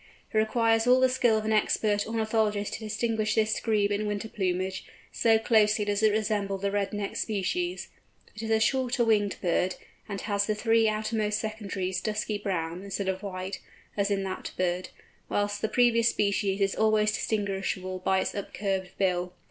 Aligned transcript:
It 0.33 0.37
requires 0.39 0.87
all 0.87 0.99
the 0.99 1.07
skill 1.09 1.37
of 1.37 1.45
an 1.45 1.53
expert 1.53 2.07
ornithologist 2.07 2.73
to 2.73 2.79
distinguish 2.79 3.35
this 3.35 3.59
Grebe 3.59 3.91
in 3.91 4.07
winter 4.07 4.27
plumage, 4.29 4.83
so 5.11 5.37
closely 5.37 5.85
does 5.85 6.01
it 6.01 6.11
resemble 6.11 6.57
the 6.57 6.71
Red 6.71 6.91
necked 6.91 7.17
species. 7.17 7.87
It 8.35 8.41
is 8.41 8.49
a 8.49 8.59
shorter 8.59 9.03
winged 9.05 9.35
bird, 9.43 9.75
and 10.09 10.19
has 10.21 10.47
the 10.47 10.55
three 10.55 10.89
outermost 10.89 11.37
secondaries 11.37 12.01
dusky 12.01 12.39
brown, 12.39 12.81
instead 12.83 13.09
of 13.09 13.21
white, 13.21 13.59
as 13.95 14.09
in 14.09 14.23
that 14.23 14.53
bird, 14.57 14.89
whilst 15.29 15.61
the 15.61 15.69
previous 15.69 16.09
species 16.09 16.59
is 16.61 16.73
always 16.73 17.11
distinguishable 17.11 17.99
by 17.99 18.21
its 18.21 18.33
up 18.33 18.55
curved 18.55 18.97
bill. 18.97 19.33